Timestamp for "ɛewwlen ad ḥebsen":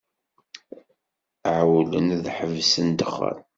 1.55-2.87